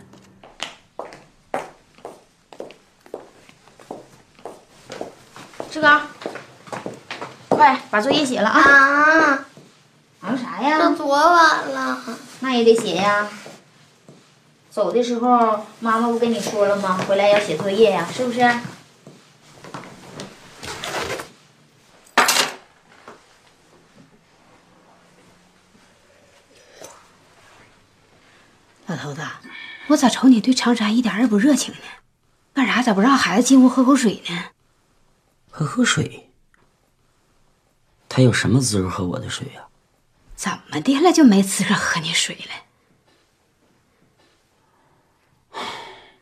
[5.69, 5.99] 志高，
[7.67, 8.61] 快把作业写了啊！
[8.61, 9.45] 啊，
[10.21, 10.79] 忙啥呀？
[10.79, 12.01] 都多晚了。
[12.39, 13.27] 那也得写呀。
[14.71, 16.97] 走的时候，妈妈不跟你说了吗？
[17.05, 18.39] 回来要写作业呀，是不是？
[28.85, 29.21] 老头子，
[29.87, 31.81] 我咋瞅你对长山一点也不热情呢？
[32.53, 34.45] 干啥咋不让孩子进屋喝口水呢？
[35.49, 36.26] 喝口水，
[38.17, 39.61] 他有什么资格喝我的水呀、
[40.35, 42.35] 怎么的了就没资格喝你水
[45.53, 45.61] 了？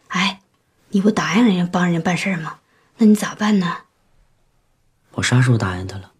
[0.10, 0.41] 哎，
[0.89, 2.58] 你不答应人家帮人家办事吗？
[2.97, 3.77] 那你咋办呢？
[5.12, 6.12] 我啥时候答应他了？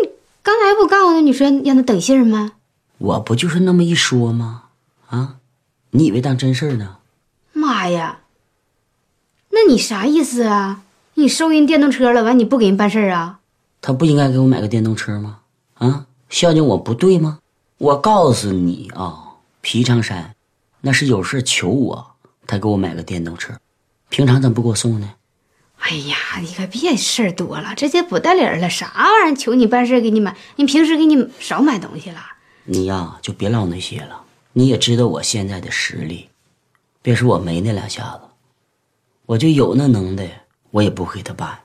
[0.00, 0.10] 你
[0.44, 2.52] 刚才不告诉他你说让他等信儿吗？
[2.98, 4.68] 我不就是那么一说吗？
[5.08, 5.38] 啊，
[5.90, 6.98] 你以为当真事儿呢？
[7.52, 8.20] 妈呀！
[9.50, 10.84] 那你啥意思啊？
[11.14, 13.40] 你收人电动车了，完你不给人办事儿啊？
[13.86, 15.38] 他不应该给我买个电动车吗？
[15.74, 17.38] 啊，孝敬我不对吗？
[17.78, 20.34] 我告诉你啊，皮长山
[20.80, 22.04] 那是有事求我，
[22.48, 23.54] 他给我买个电动车，
[24.08, 25.14] 平常怎么不给我送呢？
[25.78, 32.18] 哎呀，你可别事儿多了，这些不带理儿了，啥玩意儿求你办事儿给你买，你平时给你少买东西了。
[32.64, 34.20] 你呀，就别唠那些了。
[34.52, 36.28] 你也知道我现在的实力，
[37.02, 38.22] 别说我没那两下子，
[39.26, 41.60] 我就有那能耐，我也不给他办。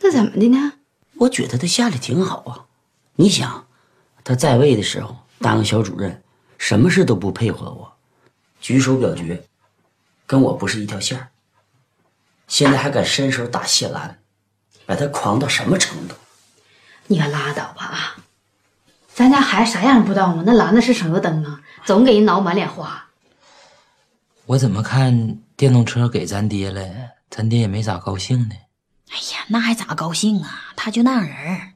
[0.00, 0.72] 那怎么的呢？
[1.18, 2.64] 我觉得他下来挺好啊。
[3.14, 3.66] 你想，
[4.22, 6.22] 他在位的时候当个小主任，
[6.58, 7.92] 什么事都不配合我，
[8.60, 9.42] 举手表决，
[10.26, 11.28] 跟我不是一条线儿。
[12.46, 14.18] 现在还敢伸手打谢兰，
[14.84, 16.14] 把他狂到什么程度？
[17.06, 18.16] 你可拉倒吧啊！
[19.14, 20.42] 咱家孩子啥样不知道吗？
[20.44, 23.06] 那蓝的是省油灯啊，总给人挠满脸花。
[24.44, 26.82] 我怎么看电动车给咱爹了，
[27.30, 28.54] 咱爹也没咋高兴呢。
[29.16, 30.74] 哎呀，那还咋高兴啊？
[30.76, 31.72] 他就那样人儿。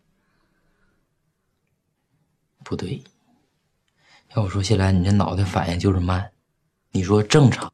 [2.62, 3.02] 不对，
[4.36, 6.30] 要我说，谢兰，你这脑袋反应就是慢。
[6.92, 7.72] 你说正常，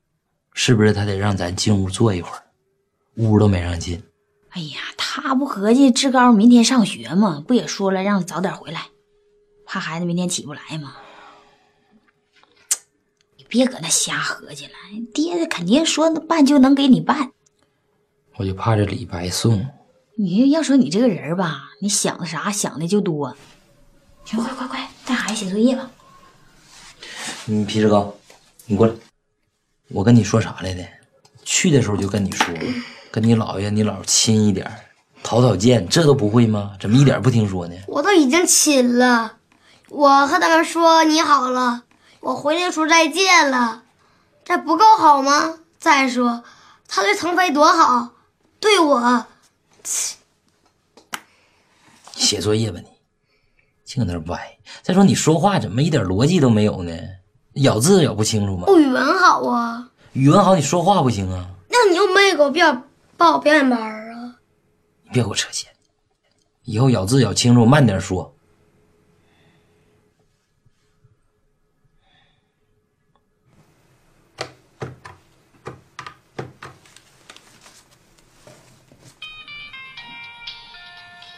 [0.53, 2.45] 是不是他得让咱进屋坐一会儿？
[3.17, 4.01] 屋都没让进。
[4.51, 7.43] 哎呀，他不合计志高明天上学吗？
[7.45, 8.87] 不也说了让早点回来，
[9.67, 10.97] 怕孩子明天起不来吗？
[13.37, 14.75] 你别搁那瞎合计了，
[15.13, 17.33] 爹肯定说办就能给你办。
[18.39, 19.67] 我就怕这礼白送。
[20.17, 23.35] 你要说你这个人儿吧，你想的啥想的就多。
[24.25, 25.91] 行，快快快，带孩子写作业吧。
[27.45, 28.15] 你皮志高，
[28.67, 28.95] 你过来。
[29.89, 30.85] 我跟你说啥来的？
[31.45, 32.61] 去的时候就跟你说了，
[33.13, 34.73] 跟你姥爷、你姥亲一点儿，
[35.23, 36.73] 讨讨见，这都不会吗？
[36.81, 37.77] 怎么一点不听说呢？
[37.87, 39.35] 我都已经亲了，
[39.89, 41.85] 我和他们说你好了，
[42.19, 43.85] 我回来就说再见了，
[44.45, 45.61] 这不够好吗？
[45.79, 46.43] 再说，
[46.89, 48.11] 他对腾飞多好，
[48.61, 49.27] 对我，
[52.13, 52.89] 写作业吧你，
[53.85, 54.59] 净搁那儿歪。
[54.83, 56.93] 再说你说话怎么一点逻辑都没有呢？
[57.55, 58.65] 咬字咬不清楚吗？
[58.67, 61.49] 我语文好啊，语文好，你说话不行啊！
[61.69, 62.83] 那你又没给我表
[63.17, 64.37] 报表演班啊？
[65.05, 65.71] 你别给我扯闲，
[66.65, 68.36] 以后咬字咬清楚，慢点说。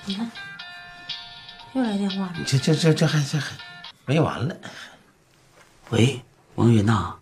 [0.09, 0.31] 你看，
[1.75, 2.33] 又来电话了。
[2.47, 3.53] 这这这这还这还
[4.07, 4.57] 没完了。
[5.91, 6.23] 喂，
[6.55, 7.17] 王云呐，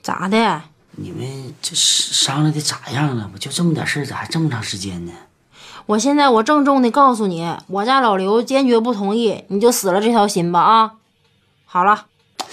[0.00, 0.62] 咋的？
[0.92, 3.28] 你们这商量的咋样了？
[3.30, 5.12] 不就这么点事儿，咋还这么长时间呢？
[5.84, 10.94] 我现在我郑重的告诉你，我家老刘坚决不同意，你就死了这条心吧啊！
[11.66, 12.06] 好了，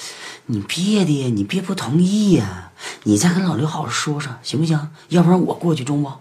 [0.47, 4.91] 你别的，你别不同意呀、你再跟老刘好好说说，行不行？
[5.07, 6.11] 要不然我过去中不？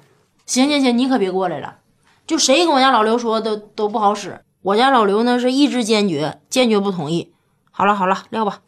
[0.47, 1.79] 行行行，你可别过来了，
[2.27, 4.41] 就谁跟我家老刘说都都不好使。
[4.63, 7.35] 我家老刘呢是意志坚决，坚决不同意。
[7.71, 8.63] 好了好了，撂吧。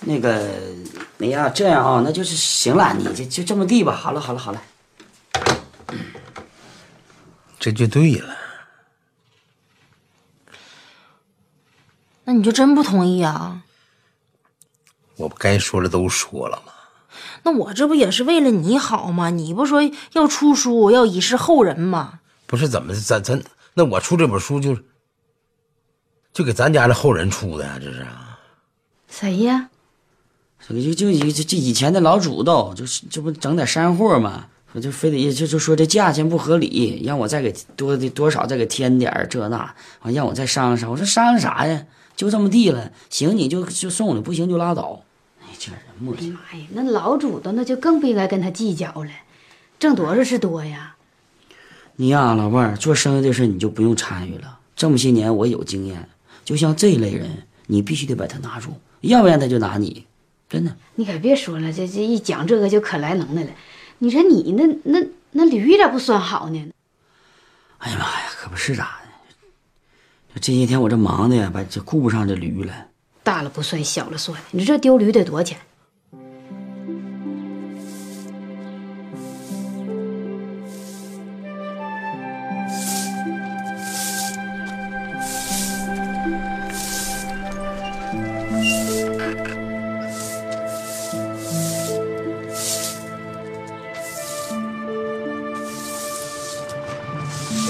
[0.00, 0.50] 那个，
[1.18, 3.96] 哎呀，这样啊，那就是行了，你就就这么地吧。
[3.96, 4.62] 好了好了好了，
[7.58, 8.36] 这就对了。
[12.24, 13.62] 那你就真不同意啊？
[15.16, 16.73] 我不该说的都说了吗？
[17.44, 19.30] 那我这不也是为了你好吗？
[19.30, 19.80] 你不说
[20.14, 22.20] 要出书，要以示后人吗？
[22.46, 23.40] 不是怎么，咱咱
[23.74, 24.76] 那我出这本书就
[26.32, 28.38] 就给咱家的后人出的呀、这是啊。
[29.08, 29.68] 谁呀？
[30.66, 40.92] 这就就就就这以前的老祖宗，就是这不整点山货嘛，说就非得就就说这价钱不合理，让我再给多的多少再给添点儿这那，完让我再商量商量。
[40.92, 41.84] 我说商量啥呀？
[42.16, 45.03] 就这么地了，行你就就送了，不行就拉倒。
[45.72, 46.36] 哎，这人磨叽。
[46.50, 49.10] 哎呀，那老祖宗那就更不应该跟他计较了，
[49.78, 50.96] 挣多少是多呀。
[51.96, 54.58] 你呀、老伴儿，做生意的事你就不用参与了。
[54.74, 56.08] 这么些年我有经验，
[56.44, 58.70] 就像这类人，你必须得把他拿住，
[59.02, 60.04] 要不然他就拿你。
[60.48, 63.50] 真的，你可别说了，这这一讲这个就可来能耐了。
[63.98, 66.68] 你说你那那那驴咋不算好呢？
[67.78, 69.08] 哎呀妈呀可不是咋的。
[70.34, 72.88] 就这些天我这忙的呀，把这顾不上这驴了，
[73.24, 74.38] 大了不算，小了算。
[74.50, 75.58] 你说这丢驴得多少钱？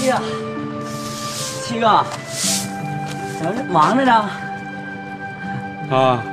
[0.01, 0.21] 哎呀，
[1.63, 2.05] 七哥，
[3.39, 4.29] 怎么忙着呢？
[5.89, 6.23] 啊，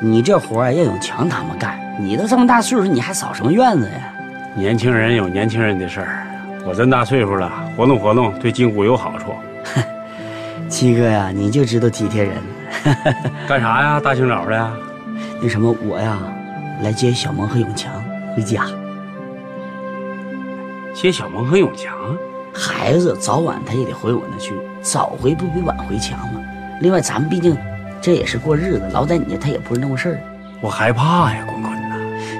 [0.00, 4.12] 你这活儿要永强他们干，你都这么大岁数，你还扫什么院子呀？
[4.54, 6.26] 年轻人有年轻人的事儿，
[6.66, 9.34] 我这么大岁数了，活动活动对筋骨有好处。
[10.68, 12.34] 七哥呀，你就知道体贴人。
[13.48, 13.98] 干啥呀？
[13.98, 14.70] 大清早的？
[15.40, 16.18] 那什么，我呀，
[16.82, 17.92] 来接小萌和永强
[18.36, 18.66] 回家。
[20.92, 21.94] 接小萌和永强？
[22.52, 26.40] 孩子早晚他也得回我那去，早回不比晚回强吗？
[26.80, 27.56] 另外，咱们毕竟
[28.00, 30.20] 这也是过日子，老在你那他也不是那么事儿。
[30.60, 31.96] 我害怕呀，滚滚呐。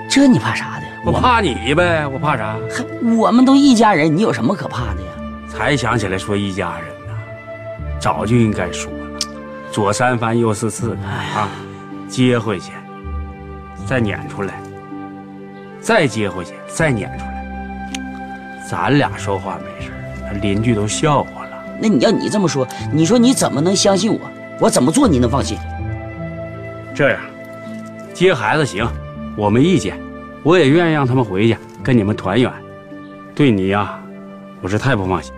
[0.09, 0.87] 这你怕啥的？
[1.05, 2.57] 我怕你呗，我怕啥？
[2.71, 2.85] 还
[3.17, 5.09] 我们都一家人，你有什么可怕的呀？
[5.49, 7.15] 才想起来说一家人呢，
[7.99, 9.19] 早就应该说了。
[9.71, 11.49] 左三番右四次的啊，
[12.09, 12.73] 接回去，
[13.87, 14.55] 再撵出来，
[15.81, 17.31] 再接回去，再撵出来。
[18.69, 19.93] 咱俩说话没事
[20.23, 21.65] 那邻居都笑话了。
[21.81, 24.21] 那你要你这么说，你说你怎么能相信我？
[24.61, 25.57] 我怎么做你能放心？
[26.95, 27.21] 这样，
[28.13, 28.87] 接孩子行，
[29.35, 29.99] 我没意见，
[30.43, 32.53] 我也愿意让他们回去跟你们团圆。
[33.35, 33.99] 对你呀，
[34.61, 35.33] 我是太不放心，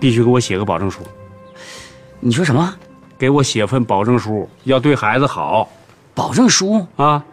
[0.00, 1.02] 必须给我写个保证书。
[2.18, 2.74] 你说什么？
[3.16, 5.68] 给我写份保证书，要对孩子好。
[6.12, 7.24] 保证书啊？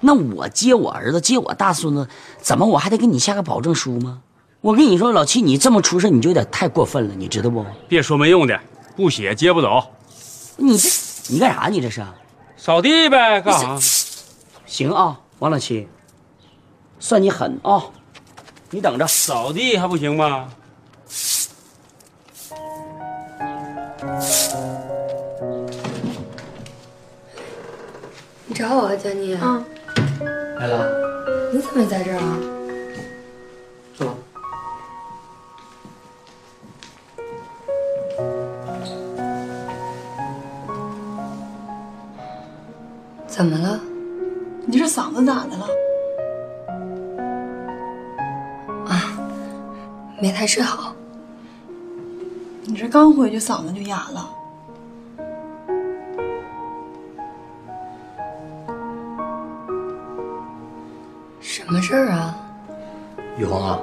[0.00, 2.06] 那我接我儿子，接我大孙子，
[2.38, 4.20] 怎么我还得给你下个保证书吗？
[4.60, 7.64] 我跟你说，老七，你这么出事，你就有点太过分了，你知道不？
[7.88, 8.60] 别说没用的，
[8.94, 9.82] 不写接不走。
[10.56, 10.88] 你这，
[11.28, 11.68] 你干啥？
[11.68, 12.04] 你这是？
[12.56, 13.78] 扫地呗，干啥？
[14.66, 15.88] 行啊，王老七，
[16.98, 17.84] 算你狠啊！
[18.70, 20.48] 你等着，扫地还不行吗？
[28.46, 29.34] 你找我啊，佳妮？
[29.34, 29.62] 啊，
[30.58, 31.50] 来了。
[31.52, 32.38] 你怎么也在这儿啊？
[43.36, 43.80] 怎么了？
[44.64, 45.66] 你这嗓子咋的了？
[48.86, 49.18] 啊，
[50.22, 50.94] 没太治好。
[52.62, 54.30] 你这刚回去嗓子就哑了。
[61.40, 62.38] 什么事儿啊？
[63.36, 63.80] 雨红啊，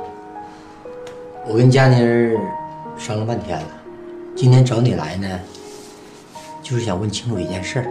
[1.45, 2.39] 我跟佳妮儿
[2.97, 3.67] 商量半天了，
[4.33, 5.27] 今天找你来呢，
[6.63, 7.85] 就是想问清楚一件事儿。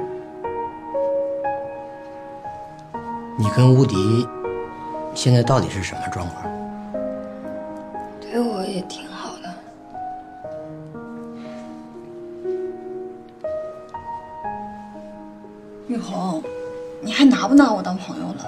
[3.41, 4.29] 你跟吴迪
[5.15, 6.45] 现在到底是什么状况？
[8.21, 9.49] 对我也挺好的。
[15.89, 16.43] 雨红，
[17.01, 18.45] 你还拿不拿我当朋友了？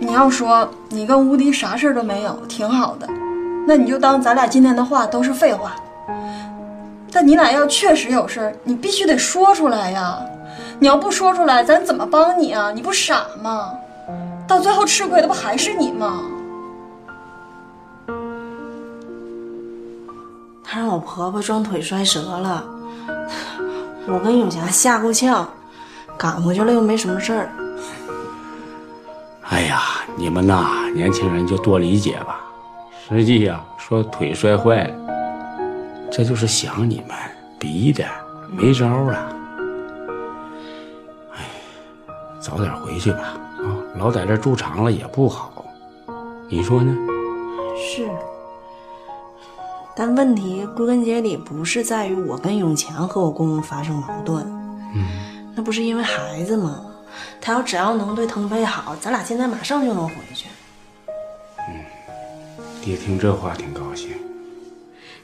[0.00, 3.06] 你要说你跟吴迪啥事儿都没有，挺好的，
[3.66, 5.76] 那你就当咱俩今天的话都是废话。
[7.14, 10.18] 但你俩要确实有事儿，你必须得说出来呀！
[10.80, 12.72] 你要不说出来，咱怎么帮你啊？
[12.74, 13.72] 你不傻吗？
[14.48, 16.22] 到最后吃亏的不还是你吗？
[20.64, 22.64] 他让我婆婆装腿摔折了，
[24.08, 25.48] 我跟永霞吓够呛，
[26.18, 27.48] 赶回去了又没什么事儿。
[29.50, 29.80] 哎呀，
[30.16, 32.40] 你们呐，年轻人就多理解吧。
[33.08, 34.94] 实际呀，说腿摔坏了，
[36.16, 37.16] 这就是想你们
[37.58, 38.04] 逼的，
[38.48, 39.36] 没招了。
[41.32, 41.40] 哎，
[42.40, 45.64] 早点回去吧，啊，老在这住长了也不好，
[46.48, 46.96] 你说呢？
[47.76, 48.08] 是，
[49.96, 54.44] 但问题归根结底不是在于我跟永强和我公公发生矛盾，
[54.94, 56.80] 嗯，那不是因为孩子吗？
[57.40, 60.46] 他要只要能对腾飞好，咱俩现在马上就能回去。
[61.68, 61.84] 嗯
[62.80, 64.10] 爹听这话挺高兴。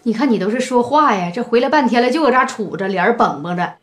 [0.03, 3.75] 你看你都是说话呀，这回来半天了就搁这杵着，脸儿绷绷着。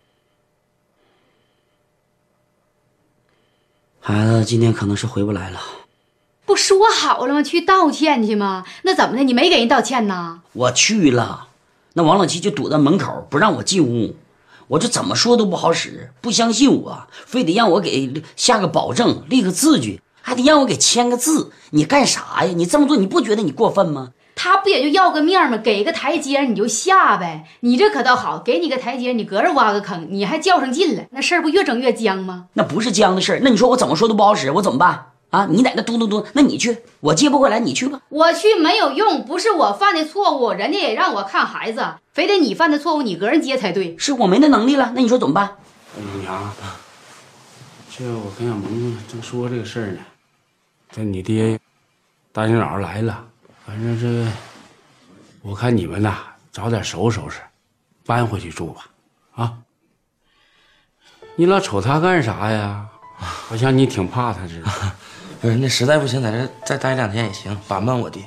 [3.99, 5.59] 孩子今天可能是回不来了。
[6.45, 7.43] 不说好了吗？
[7.43, 8.65] 去道歉去吗？
[8.84, 9.24] 那怎么的？
[9.24, 10.39] 你没给人道歉呐？
[10.53, 11.49] 我去了，
[11.93, 14.15] 那王老七就堵在门口不让我进屋，
[14.70, 21.51] 我这怎么说都不好使，不相信我，非得让我给下个保证，立个字据，还得让我给签个字。
[21.72, 22.53] 你干啥呀？
[22.55, 24.13] 你这么做你不觉得你过分吗？
[24.39, 25.57] 他不也就要个面吗？
[25.57, 27.45] 给个台阶你就下呗。
[27.61, 32.45] 你这可倒好，给你个台阶，你搁这挖个坑，你还较上劲了，那事儿不越整越僵吗？
[32.53, 35.47] 那不是僵的事儿，那你说我怎么说都不好使，我怎么办啊？
[35.49, 37.99] 你在那嘟嘟嘟，那你去，我接不过来，你去吧。
[38.09, 43.97] 我去没有用，不是我犯的错误，人家也让我看孩子，非得你犯的错误你个人接才对。
[43.97, 45.49] 是我没那能力了，那你说怎么办？
[46.21, 46.53] 娘，
[47.89, 49.99] 这我跟小萌正说这个事儿呢，
[50.91, 51.59] 这你爹
[52.31, 53.25] 大清早来了，
[53.68, 54.32] 反正这
[55.41, 56.20] 我看你们呐，
[56.53, 57.41] 早点收拾收拾，
[58.05, 58.88] 搬回去住吧，
[59.36, 59.53] 啊！
[61.36, 62.86] 你老瞅他干啥呀？
[63.18, 64.72] 好像你挺怕他似的。
[65.41, 68.24] 不是，那实在不行，在这再待两天也行，帮帮我爹。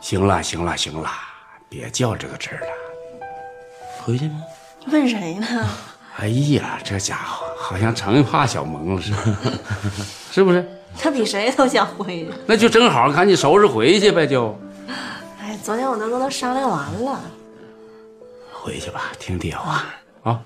[0.00, 1.10] 行了，行了，行了，
[1.68, 2.66] 别较这个真儿了。
[4.04, 4.40] 回去吗？
[4.86, 5.46] 问谁呢？
[6.18, 9.58] 哎呀，这家伙好像成怕小萌似的，
[10.30, 10.64] 是不是？
[10.96, 12.30] 他比谁都想回去。
[12.46, 14.65] 那就正好，赶紧收拾回去呗，就哎，
[15.66, 17.20] 昨天我都跟他商量完了。
[18.52, 19.84] 回去吧，听爹话
[20.22, 20.40] 啊。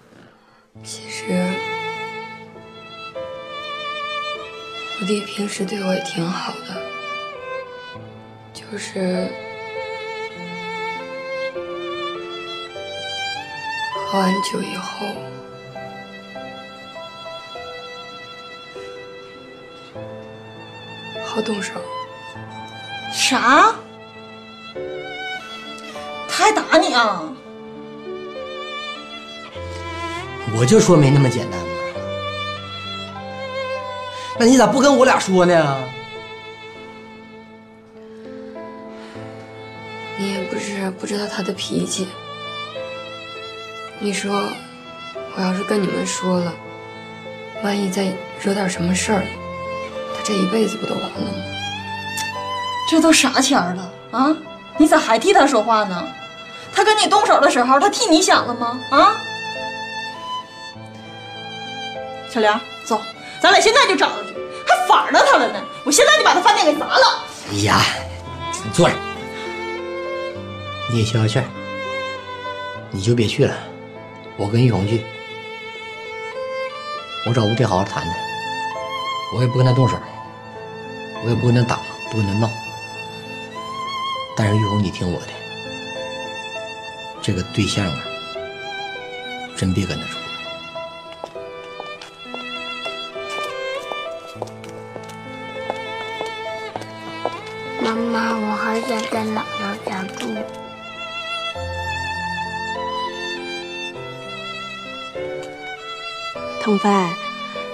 [0.83, 1.47] 其实
[4.99, 6.83] 我弟平时对我也挺好的，
[8.55, 9.29] 就是
[14.07, 15.07] 喝完酒以后，
[21.27, 21.75] 好动手。
[23.13, 23.75] 啥？
[26.31, 27.23] 他还打你啊？
[30.57, 31.67] 我就说没那么简单嘛。
[34.39, 35.85] 那你咋不跟我俩说呢？
[40.17, 42.07] 你也不是不知道他的脾气。
[43.99, 44.43] 你说，
[45.37, 46.53] 我要是跟你们说了，
[47.63, 48.13] 万一再
[48.43, 49.23] 惹点什么事儿，
[50.17, 51.45] 他这一辈子不都完了吗？
[52.91, 54.37] 这都啥钱了啊？
[54.79, 56.09] 你咋还替他说话呢？
[56.75, 58.81] 他跟你动手的时候，他替你想了吗？
[58.91, 59.17] 啊？
[62.33, 63.01] 小梁，走，
[63.43, 64.35] 咱俩现在就找他去，
[64.67, 65.61] 还反了他了呢！
[65.85, 67.25] 我现在就把他饭店给砸了。
[67.51, 67.81] 哎呀，
[68.65, 68.95] 你坐着，
[70.93, 71.45] 你也消消气儿，
[72.93, 73.53] 你就别去了，
[74.37, 75.05] 我跟玉红去，
[77.27, 78.15] 我找吴爹好好谈谈，
[79.35, 79.97] 我也不跟他动手，
[81.25, 81.81] 我也不跟他打，
[82.13, 82.49] 不跟他闹，
[84.37, 85.33] 但是玉红，你听我的，
[87.23, 88.03] 这个对象啊，
[89.57, 90.19] 真别跟他处。
[97.83, 100.35] 妈妈，我好想在姥姥家住。
[106.63, 106.89] 腾飞，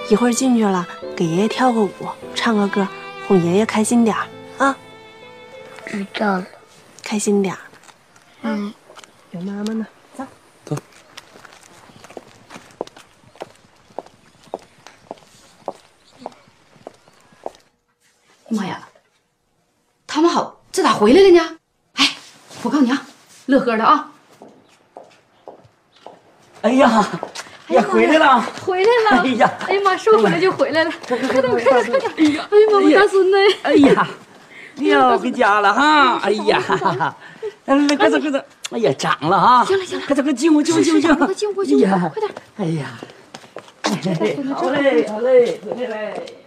[0.09, 0.85] 一会儿进去了，
[1.15, 1.91] 给爷爷跳个舞，
[2.35, 2.87] 唱个歌，
[3.27, 4.27] 哄爷爷开心点儿
[4.57, 4.77] 啊。
[5.85, 6.45] 知道了。
[7.01, 7.59] 开心点儿。
[8.41, 8.73] 嗯。
[9.31, 9.85] 有妈妈呢，
[10.63, 10.75] 走。
[18.47, 18.87] 妈呀，
[20.07, 21.59] 他们好，这咋回来了呢？
[21.95, 22.15] 哎，
[22.63, 23.05] 我告诉你啊，
[23.47, 24.11] 乐呵的啊。
[26.61, 27.07] 哎呀，
[27.69, 29.21] 呀，回来了，回来了！
[29.23, 32.01] 哎呀，哎呀妈，说回来就回来了，快点快点快点！
[32.17, 33.37] 哎呀，哎呀妈，我大孙子！
[33.63, 34.07] 哎呀，
[34.77, 36.17] 哟，回家了哈！
[36.23, 36.61] 哎呀，
[37.65, 38.39] 来，快走快走！
[38.71, 39.65] 哎呀，长了哈！
[39.65, 41.15] 行了行了，快走快进屋进屋进屋进屋！
[41.25, 42.31] 快进屋进屋，快点！
[42.57, 42.97] 哎呀，
[44.55, 46.46] 好嘞好嘞，回来嘞！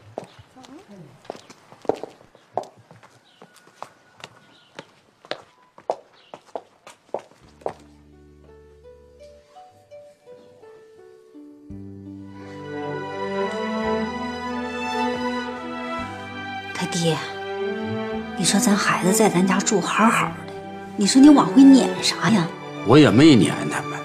[18.71, 20.53] 咱孩子在咱家住好好的，
[20.97, 22.47] 你说你往回撵啥呀？
[22.87, 23.99] 我也没撵他们，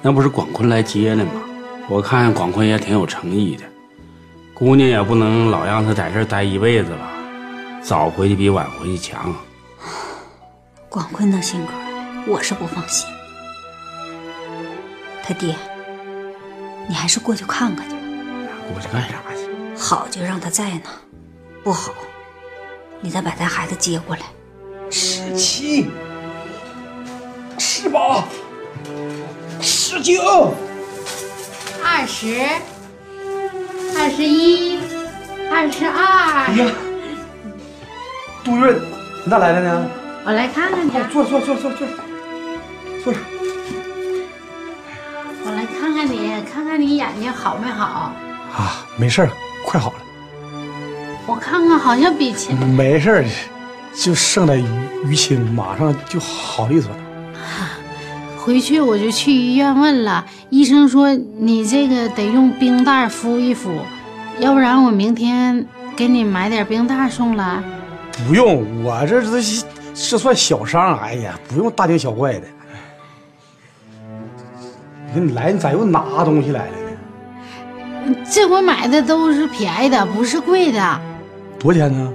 [0.00, 1.32] 那不是广坤来接的吗？
[1.90, 3.64] 我看广坤也挺有诚意的，
[4.54, 7.10] 姑娘也不能老让他在这儿待一辈子吧，
[7.82, 9.34] 早回去比晚回去强。
[10.88, 11.72] 广坤那性格，
[12.26, 13.06] 我是不放心。
[15.22, 15.54] 他爹，
[16.88, 18.00] 你还是过去看看去吧。
[18.72, 19.78] 过去干啥去？
[19.78, 20.84] 好就让他在呢，
[21.62, 21.92] 不好，
[23.04, 24.22] 你再把咱孩子接过来。
[24.90, 25.90] 十七，
[27.58, 28.24] 十八，
[29.60, 30.54] 十九，
[31.84, 32.40] 二十，
[33.98, 34.78] 二十一，
[35.52, 36.46] 二十二。
[36.46, 36.72] 哎呀，
[38.42, 38.80] 杜润，
[39.22, 39.90] 你咋来了呢？
[40.24, 40.90] 我来看看你。
[41.12, 41.86] 坐坐坐坐坐，
[43.04, 43.18] 坐着。
[45.44, 48.14] 我来看看你，看看你眼睛好没好。
[48.56, 49.30] 啊，没事儿，
[49.66, 49.96] 快好了。
[51.26, 53.24] 我看看，好像比前没事儿，
[53.94, 54.64] 就剩点淤
[55.06, 56.98] 淤青，马上就好利索了。
[58.36, 63.70] 回去我就去医院问了，医生说你这个得用冰袋敷一敷，
[64.38, 65.66] 要不然我明天
[65.96, 67.62] 给你买点冰袋送来。
[68.26, 69.64] 不用，我这这
[69.94, 72.42] 这算小伤，哎呀，不用大惊小怪的。
[75.06, 76.72] 你说你来，你咋又拿东西来了
[78.10, 78.16] 呢？
[78.30, 81.00] 这回买的都是便宜的，不是贵的，
[81.64, 82.12] 多少钱呢？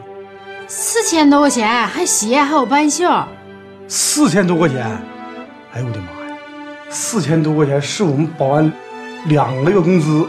[0.67, 3.09] 四千多块钱，还鞋还有半袖。
[3.87, 4.85] 四千多块钱，
[5.73, 6.37] 哎呦我的妈呀！
[6.91, 8.71] 四千多块钱是我们保安
[9.25, 10.27] 两个月工资，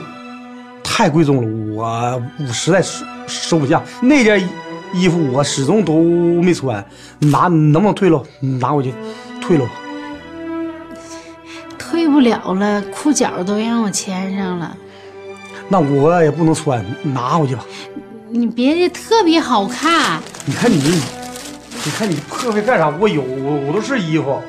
[0.83, 3.83] 太贵重了，我我实在收收不下。
[4.01, 4.49] 那件
[4.95, 6.01] 衣服我始终都
[6.43, 6.83] 没穿，
[7.19, 8.23] 拿能不能退了？
[8.41, 8.95] 拿回去
[9.39, 9.71] 退了吧。
[11.79, 14.75] 退不了了，裤脚都让我牵上了。
[15.69, 17.63] 那我也不能穿，拿回去吧。
[18.33, 20.77] 你别的特别好看，你看你，
[21.85, 22.89] 你看你破费干啥？
[22.89, 24.41] 我有，我我都是衣服。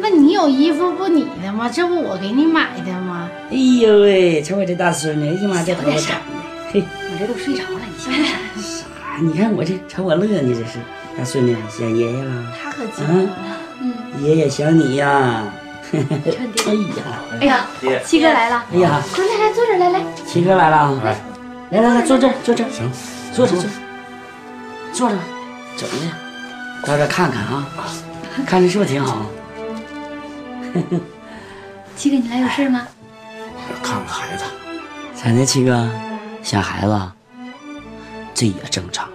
[0.00, 1.68] 那你有衣服不你的吗？
[1.68, 3.28] 这不我给你买的吗？
[3.50, 8.12] 哎呦喂，瞅我这大孙女，哎呀妈，这头发长的，嘿，我这都睡着了，你信
[8.54, 8.78] 不信？
[8.78, 8.86] 啥？
[9.20, 10.78] 你看我这瞅我乐呢，这是
[11.18, 12.46] 大孙女想爷爷了。
[12.62, 13.30] 他可激动了，
[13.80, 15.42] 嗯，爷爷想你 呀。
[15.90, 16.74] 哎
[17.48, 21.20] 呀，哎呀，七哥来了，哎呀，快来来坐这儿来来，七哥来了，来
[21.70, 22.90] 来来来，坐这儿坐这儿，行，
[23.34, 23.68] 坐着坐着，
[24.92, 25.16] 坐着，
[25.76, 26.86] 怎么的？
[26.86, 27.68] 到这儿看看啊，
[28.46, 29.26] 看着是不是挺好？
[31.96, 32.86] 七哥你来有事吗？
[33.54, 34.44] 我要看看孩子，
[35.14, 35.90] 咋的，七哥？
[36.42, 37.12] 想孩子？
[38.34, 39.08] 这也正常，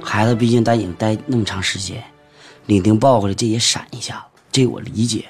[0.00, 2.02] 孩子毕竟在影待那么长时间，
[2.66, 5.26] 领丁抱回来这也闪一下子，这我理解。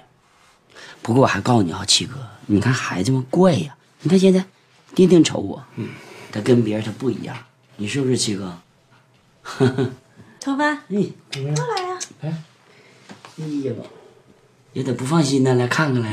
[1.02, 2.14] 不过我还告诉你啊，七哥，
[2.46, 4.44] 你看孩子们怪呀，你看现在，
[4.94, 5.88] 丁丁瞅我，嗯，
[6.38, 7.36] 他跟别人他不一样，
[7.76, 8.56] 你是不是七哥？
[9.42, 9.90] 呵呵，
[10.40, 10.80] 头发，哎，
[11.32, 12.28] 过来呀、哎
[13.64, 13.74] 呀，
[14.72, 16.10] 有点不放心呢，来看看来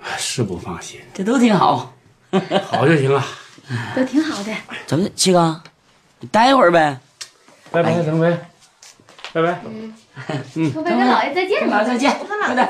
[0.00, 1.92] 还，是不放心，这都挺好，
[2.64, 3.22] 好就行了。
[3.94, 4.52] 都挺好的。
[4.86, 5.62] 怎么，七哥，
[6.20, 6.98] 你待会儿呗。
[7.70, 8.38] 拜拜，腾飞，
[9.32, 9.60] 拜拜。
[9.66, 9.92] 嗯，
[10.72, 12.68] 头发跟姥爷再见吧，再见，快点。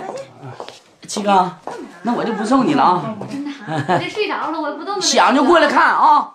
[1.12, 1.52] 七哥，
[2.00, 3.14] 那我就不送你了啊。
[3.30, 4.98] 真的啊，我这睡着了，我不动。
[4.98, 6.26] 想就过来看啊。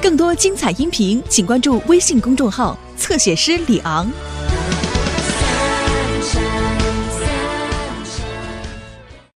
[0.00, 4.08] 更多精彩音频，请关注微信公众号“侧写师李昂”。